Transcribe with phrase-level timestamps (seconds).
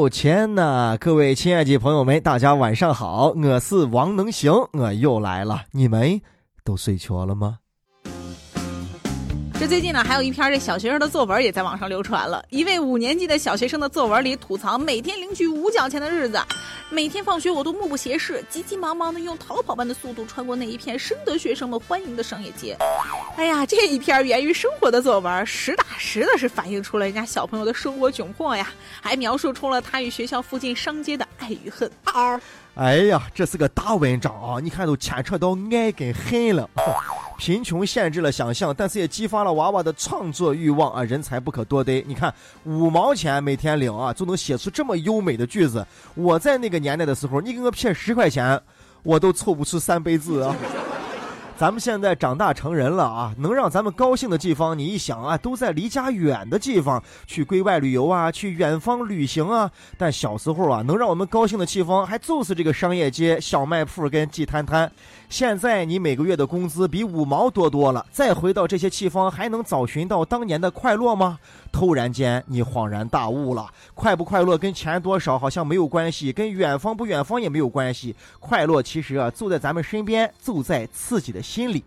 [0.00, 0.96] 呦天呐！
[0.98, 6.18] 各位亲爱的朋友们，大家晚上好，我是王能行，我又来了，你们
[6.64, 7.58] 都睡着了吗？
[9.58, 12.42] 这最近呢，还有一篇这小学生的作文也在网上流传了。
[12.48, 16.38] 一位五年级的小学生的作文里吐槽每天领取五角钱的日子，
[16.88, 22.74] 每天放学我都目不斜视，急急忙忙的用逃跑般的速度穿过那一片深得学生们欢迎的商业街。
[23.36, 28.68] 哎呀，这一篇源于生活的作文，实打实的是反映出了人家小朋友的生活窘迫呀，
[29.00, 31.90] 还描述出了他与学校附近商街的爱与恨。
[32.74, 34.60] 哎呀，这是个大文章啊！
[34.60, 36.68] 你看都牵扯到爱跟恨了。
[37.38, 41.02] 贫穷限制了想象，但是也激发了娃娃的创作欲望啊！
[41.02, 42.04] 人才不可多得。
[42.06, 42.32] 你看，
[42.64, 45.86] 五毛钱每天领啊，就能写出这么优美的句子。
[46.14, 48.60] 我在那个年代的时候，你给我骗十块钱，
[49.02, 50.54] 我都凑不出三杯字啊。
[51.60, 59.70] 咱们现在长大成人了啊，能让咱们高兴的地方，你一想啊，都在离家远的地方，去归外旅游啊，去远方旅行啊。
[59.98, 64.90] 但小时候啊，能让我们高兴的地方，还就是这个商业街、小卖铺跟地摊摊。
[65.28, 71.38] 现在你每个月的工资比五毛多多了，再回到这些地方，还能找寻到当年的快乐吗？
[71.72, 78.14] 突然间，你恍然大悟了，快不快乐跟钱多少好像没有关系，跟远方不远方也没有关系。
[78.38, 81.84] 快乐其实啊，就在咱们身边，就在自己的心里。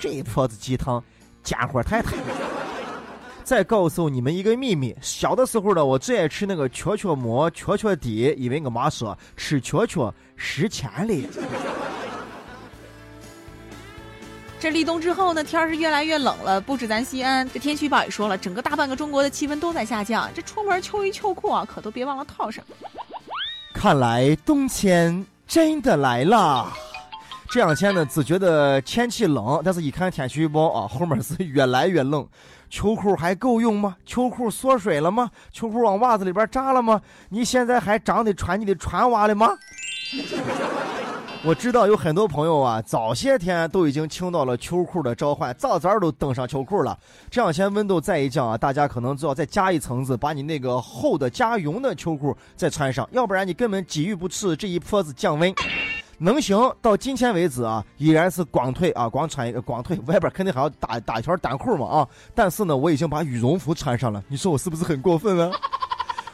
[0.00, 1.02] 这一泼子鸡汤，
[1.42, 2.16] 家伙太太。
[3.44, 11.22] 再告诉你们一个秘密，小的时候呢，我最爱吃那个雀雀馍、雀雀底，因为我妈说吃雀雀值钱嘞。
[14.58, 16.60] 这立冬之后呢，天是越来越冷了。
[16.60, 20.28] 不止咱西安，这天气预报也说了，整个大半个中国的气温都在下降。
[20.34, 22.64] 这出门秋衣秋裤啊，可都别忘了套上。
[23.72, 26.72] 看来冬天真的来了。
[27.48, 32.26] 这两天呢，只觉得天气冷，但是一看天气预报啊，后面是越来越冷。
[32.68, 33.94] 秋裤还够用吗？
[34.04, 35.30] 秋裤缩水了吗？
[35.52, 37.00] 秋裤往袜子里边扎了吗？
[37.28, 39.56] 你现在还长得穿你的船袜了吗？
[41.46, 46.98] 我知道有很多朋友啊，早些天都已经听到了秋裤的召唤，早早都登上秋裤了。
[47.30, 55.54] 这两天温度再一降啊，大家可能就要再加一层子，把你那个厚的加绒的秋裤再穿上，要不然你根本抵御不住这一波子降温。
[56.18, 62.08] 能行到今天为止啊，依然是光腿啊，光穿一个光腿， 外边肯定还要打打一条单裤嘛啊。
[62.34, 65.56] 但是呢，我已经把羽绒服穿上了，你说我是不是很过分啊？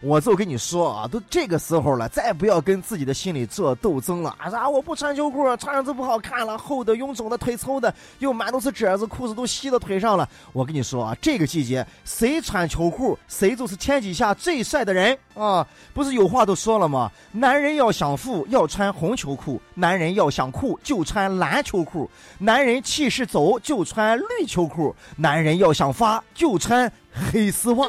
[0.00, 4.36] 我就跟你说啊，都这个时候了，再不要跟自己的心里做斗争了。
[4.38, 10.28] 啊，我不穿秋裤，穿上就不好看了，厚的、臃肿的、腿粗的，又满都是褶子，裤子都吸到腿上了。
[10.52, 15.66] 我跟你说啊，这个季节谁穿秋裤，谁就是天底下最帅的人啊！
[15.94, 17.10] 不是有话都说了吗？
[17.32, 22.08] 男人要想富，要穿红秋裤；男人要想酷，就穿蓝秋裤；
[22.38, 26.90] 男人气势走，就穿绿秋裤；男人要想发，就穿
[27.32, 27.86] 黑丝袜。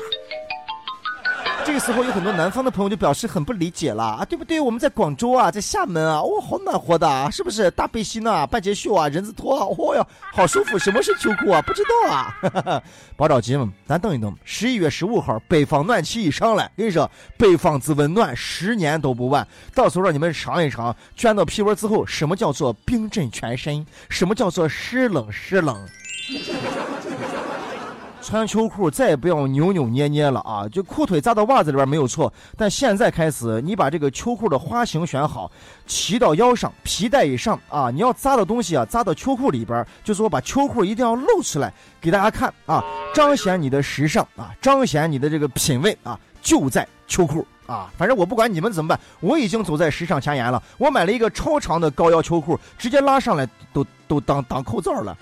[1.67, 4.57] 这个时候有很多南方的朋友就表示很不理解了啊，对不对？
[4.57, 7.69] 我们在广州啊，在厦门啊，哇，好暖和的，啊，是不是？
[7.71, 10.79] 大背心啊，半截袖啊，人字拖，哦哟，好舒服。
[10.79, 11.61] 什么是秋裤啊？
[11.61, 12.81] 不知道啊。
[13.17, 14.33] 别着急嘛，咱等一等。
[14.45, 19.45] 十一月十五号，北方暖气一上来，跟你说，北方之温暖，十年都不晚。
[19.75, 23.85] 到时候让你们尝一尝，卷到皮窝之后，什么叫做冰镇全身？
[24.07, 25.85] 什么叫做湿冷湿冷？
[28.27, 30.67] 穿秋裤再也不要扭扭捏捏了啊！
[30.67, 35.49] 就裤腿扎到袜子里边没有错，但现在开始，你把这个秋裤的花型选好，
[35.85, 37.89] 骑到腰上，皮带以上啊！
[37.89, 42.83] 你要扎的东西啊，扎到秋裤里边，就是我把秋裤一定要露出来给大家看啊，
[43.13, 47.89] 彰显你的时尚啊，彰显你的这个品味啊，就在秋裤啊！
[47.97, 50.61] 反正我不管你们怎么办，我已经走在时尚前沿了。
[50.77, 55.15] 我买了一个超长的高腰秋裤，直接拉上来都都当当口罩了。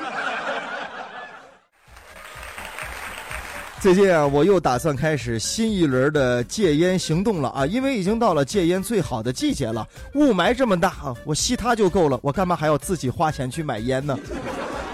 [3.85, 7.67] 最近啊，我又打算开始新一轮的戒烟行动了啊！
[7.67, 14.17] 因为已经到了戒烟最好的季节了，雾霾这么大啊，我吸它就够了，我干嘛还要自己花钱去买烟呢？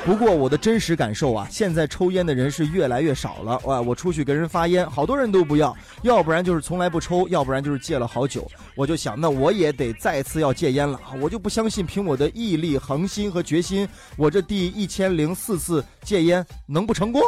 [0.03, 3.80] 不过我的真实感受啊，现在抽烟的人是越来越少了哇！
[3.80, 8.46] 我出去跟人发烟，好多人都不要，要不然就是从来不抽，要不然就是戒了好久。
[8.75, 13.88] 我就想，那我也得再次要戒烟了啊我就不相信凭我的毅力、恒心和决心，
[14.18, 17.21] 我这第一千零四次戒烟能不成功？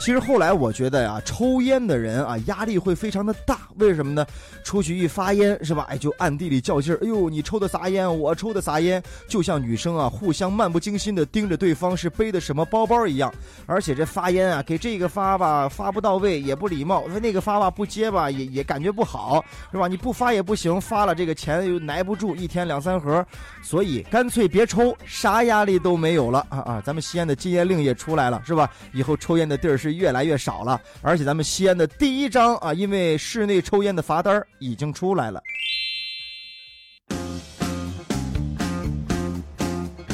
[0.00, 3.58] 其实后来我觉得呀，抽烟的人啊，压力会非常的大。
[3.76, 4.24] 为什么呢？
[4.64, 5.84] 出去一发烟是吧？
[5.88, 6.98] 哎，就暗地里较劲儿。
[7.02, 8.18] 哎呦，你抽的啥烟？
[8.18, 9.02] 我抽的啥烟？
[9.28, 13.32] 就像女生啊，互相漫不经心的盯着对方是背的什么包包一样。
[13.66, 19.88] 而且这发烟啊，给这个发吧，发不到位也不礼貌；那个发吧，不接吧，也也感觉不好，是吧？
[19.88, 23.24] 你不发也不行，发了这个钱又耐不住，一天两三盒。
[23.62, 26.82] 所以干脆别抽，啥压力都没有了啊啊！
[26.84, 28.70] 咱们西安的禁烟令也出来了，是吧？
[28.92, 29.87] 以后抽烟的地儿是。
[29.88, 30.80] 是越来越少了。
[31.02, 35.42] 而且咱们西安的第一张啊，因为室内抽烟的罚单已经出来了。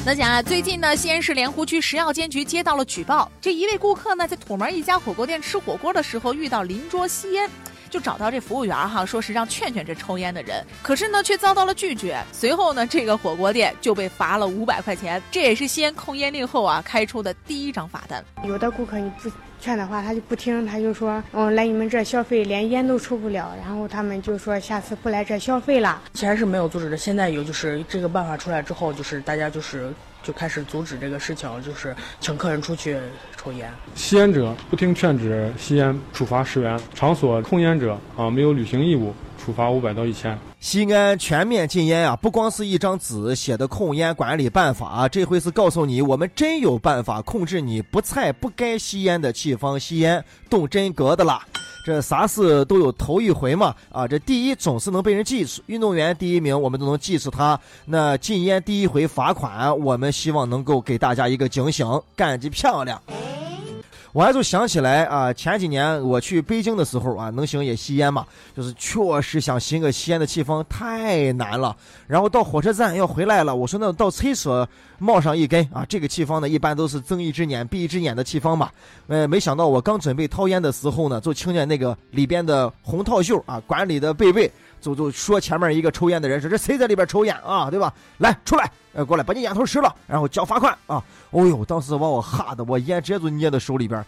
[0.07, 7.51] 那讲啊，最近呢，西安市莲湖区食药监局接到了举报，这一位顾客呢，在土门一家火锅店吃火锅的时候，遇到邻桌吸烟。
[7.91, 12.21] 就找到这服务员哈，说是让劝劝这抽烟的人，可是呢却遭到了拒绝。
[12.33, 18.25] 随后呢，这个火锅店就被罚了五百块钱，这也是西安控烟令后啊开出的第一张罚单。
[18.43, 19.31] 有的顾客你不
[19.65, 26.03] 劝的话，他就不听，他就说，嗯，来你们这消费连烟都抽不了，然后他们就说下次不来这消费了。
[26.13, 29.91] 以前是没有阻止的，现在有就是这个办法出来之后，就是大家就是。
[30.25, 32.97] 就开始阻止这个事情，就是请客人出去
[33.37, 33.71] 抽烟。
[33.95, 40.35] 吸烟者不听劝止吸烟，处罚十元；场所控烟者啊，没有履行义务，处罚五百到一千。
[40.65, 51.47] 西安全面禁烟啊，不光是一张纸写的控烟管理办法啊，这回是告诉你，我们真有办法控制你不菜不该吸烟的地方吸烟，动真格的啦。
[51.85, 55.61] 这啥事都有头一回嘛，啊，这第一总是能被人记住。
[55.67, 57.61] 运动员第一名，我们都能记住他。
[57.85, 61.87] 那禁烟第一回罚款，我们希望能够给大家一个警醒，
[62.17, 62.99] 干得漂亮。
[64.15, 68.25] 我还就想起来啊，前几年我去北京的时候啊，能行也吸烟嘛，
[68.57, 71.77] 就是确实想寻个吸烟的地方太难了。
[72.07, 74.69] 然后到火车站要回来了，我说那到厕所
[75.01, 78.71] 冒上一根啊，这个气方呢一般都是睁一只眼闭一只眼的气方嘛。
[79.09, 84.49] 呃，没想到我刚准备掏烟的时候呢，就听见那个里边的红套袖啊，管理的贝贝
[84.85, 87.93] 就就说前面一个抽烟的人说这谁在里边抽烟啊，对吧？
[88.19, 88.71] 来出来。
[88.93, 91.03] 呃，过来把你烟头吃了，然后交罚款啊！
[91.31, 94.05] 哦呦，当时把我吓得我烟直接就捏在手里边，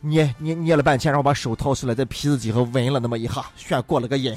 [0.00, 4.36] 捏捏捏了半天，然后把手掏出来，在皮子底下闻了那么一下，炫过了个瘾。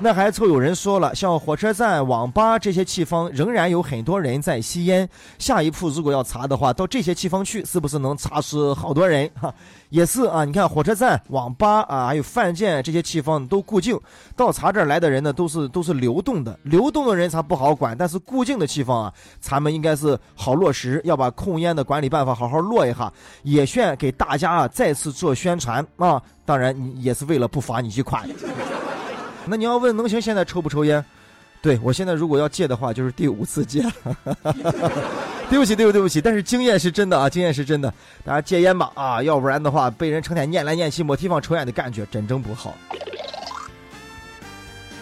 [0.00, 5.08] 那还凑有人说了，像火车站、网吧这些地方，仍然有很多人在吸烟。
[5.38, 9.30] 下一步如果要查的话，到这些地方去，是不是能查出好多人？
[9.40, 9.54] 哈，
[9.88, 10.44] 也是啊。
[10.44, 13.98] 你看火车站、网吧啊，还有饭店这些地方都固定，
[14.36, 16.58] 到查这儿来的人呢，都是都是流动的。
[16.64, 23.10] 流动的人才不好管，但是固定的地方啊，咱们应该是好落实，要把控烟的管理办法好好落一下，
[23.42, 26.20] 也宣给大家啊再次做宣传啊。
[26.44, 28.28] 当然，你也是为了不罚你一款。
[29.46, 31.04] 那你要问能行现在抽不抽烟？
[31.60, 33.82] 对我现在如果要戒的话，就是第五次戒。
[35.50, 37.92] 对不起，对不起对不起，但是经验是真的啊，经验是真的。
[38.24, 42.74] 大家戒烟吧啊，要不然的话被人成天念来念去没地方抽烟的感觉，真正不好。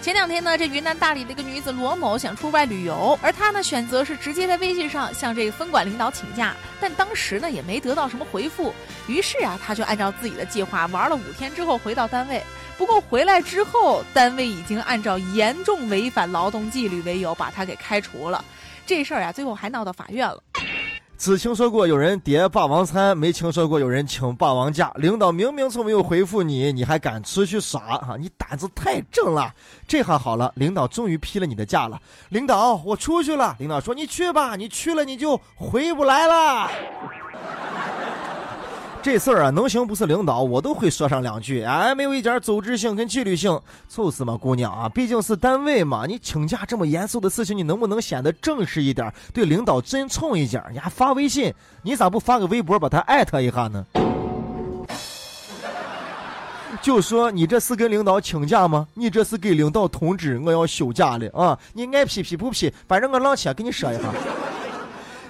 [0.00, 8.74] 前两天呢，这云南大理的一个女子罗某想出外旅游，而她呢选择是直接在微信上向这个分管领导请假，但当时呢也没得到什么回复，
[9.06, 12.42] 于是啊，她就按照自己的计划玩了五天之后回到单位。
[12.82, 18.44] 不过回来之后，单位已经按照严重违反劳动纪律为由把他给开除了，
[18.84, 20.42] 这事儿啊最后还闹到法院了。
[21.16, 24.90] 只听说过有人叠霸王餐，没听说过有人请霸王假。
[24.96, 27.98] 领导明明就没有回复你，你还敢出去耍？
[27.98, 29.54] 哈，你胆子太正了。
[29.86, 32.02] 这下好了，领导终于批了你的假了。
[32.30, 33.54] 领导，我出去了。
[33.60, 36.68] 领导说：“你去吧，你去了你就回不来了。”
[39.02, 41.64] 这事儿啊，能行不是领导，我都会说上两句。
[41.64, 50.62] 哎，没有一点组织性跟纪律性，就是嘛，姑娘啊，毕竟是单位嘛，你请假这么严肃的事情，你能不能显得正式一点，对领导尊重一点？
[50.72, 51.52] 你还发微信，
[51.82, 53.84] 你咋不发个微博把他艾特一下呢？
[56.80, 58.86] 就说你这是跟领导请假吗？
[58.94, 61.58] 你这是给领导通知我要休假了啊？
[61.72, 64.04] 你爱批批不批，反正我老铁给你说一下。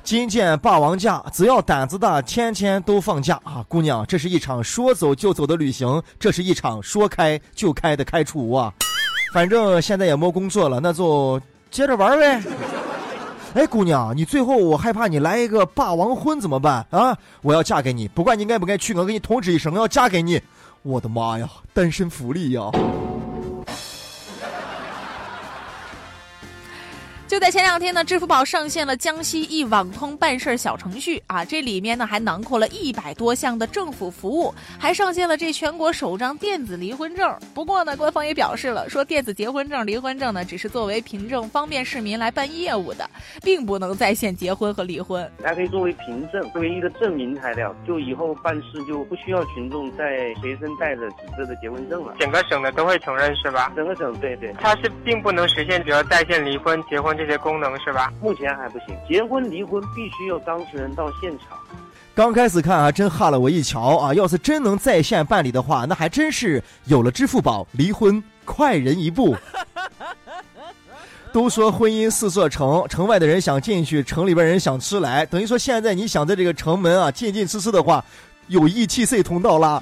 [0.04, 3.64] 今天霸王假，只要胆子大，天天都放假啊！
[3.68, 8.72] 姑娘，这是一场说走就走的旅行，这是一场说开就开的开除啊！
[9.32, 11.40] 反正现在也没工作了，那就
[11.70, 12.42] 接着玩呗。
[13.54, 17.16] 哎，姑娘，你最后我害怕你来一个霸王婚怎么办啊？
[17.40, 20.40] 我要嫁给你，不管你爱不爱去，我给你通知一声，我要嫁给你。
[20.82, 22.62] 我的妈呀，单身福利呀！
[27.32, 37.34] 就在前两天呢，支付宝上线了江西一网通办事小程序啊，这里面呢还囊括了一百多项的政府服务，还上线了这全国首张电子离婚证。
[37.54, 43.08] 不过呢，官方也表示了，说电子结婚证、离婚证呢，只是作为凭证，方便市民来办业务的，
[43.42, 45.26] 并不能在线结婚和离婚。
[45.42, 52.14] 它可以作为凭证，作为一个证明材料，就以后办事就不需要群众在随身带着纸质的结婚证了。
[52.20, 53.72] 整个省的都会承认是吧？
[53.74, 57.16] 整个省对对，它是并不能实现只要在线离婚、结婚。
[57.24, 58.12] 这些功能是吧？
[58.20, 61.56] 目前还不行，结婚离婚必须要当事人到现场。
[62.16, 64.12] 刚开始看啊，真吓了我一跳啊！
[64.12, 69.36] 要是真能在线办理的话，那还真是有了支付宝，离婚快人一步。
[71.32, 75.24] 都说婚姻是座城，城外的人想进去，城里边人想出来。
[75.24, 78.04] 等于说现在你想在这个城门啊进进出出的话。
[78.48, 79.80] 有 ETC 通道啦。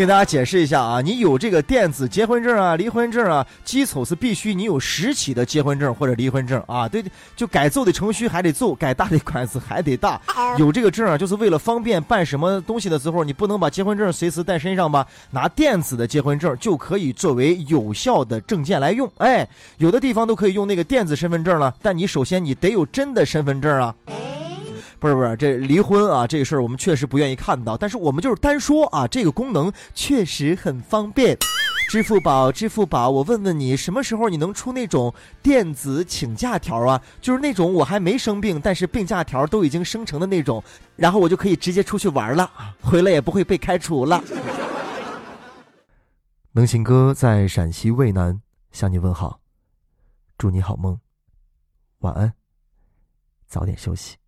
[0.00, 6.88] 给大家解释一下啊，你有这个电子结婚证啊、离婚证啊，基础是必须你有实体的结婚证或者离婚证啊。
[6.88, 7.04] 对，
[7.36, 10.18] 就该走的程序还得走，该打的官司还得大。
[10.56, 15.06] 有这个证啊，就是为了方便办什么东西的时候，你不能把结婚证随时带身上吧？
[15.30, 19.06] 拿电子的结婚证就可以作为有效的证件来用。
[19.18, 23.94] 哎，有的地方都可以用那个电子身份证了，但你首先你得有真的身份证啊。
[25.00, 31.36] 不是不是，这离婚啊，这个事儿我们确实不愿意看到，但是我们就是单说啊，这个功能确实很方便。
[31.88, 37.02] 支付宝，支付宝，我问问你，什么时候你能出那种电子请假条啊？
[37.20, 40.62] 就是那种我还没生病，但是病假条都已经生成的那种，
[40.94, 42.48] 然后我就可以直接出去玩了，
[42.82, 44.22] 回来也不会被开除了。
[46.52, 48.40] 能行哥在陕西渭南
[48.70, 49.40] 向你问好，
[50.36, 50.96] 祝你好梦，
[52.00, 52.32] 晚安，
[53.48, 54.20] 早点休息。